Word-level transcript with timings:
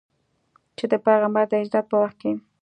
چې 0.77 0.85
د 0.91 0.93
پیغمبر 1.05 1.43
د 1.49 1.53
هجرت 1.61 1.85
په 1.89 1.95
وخت 2.01 2.17
کې. 2.21 2.31